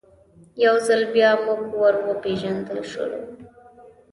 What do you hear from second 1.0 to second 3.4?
بیا موږ ور وپېژندل سولو.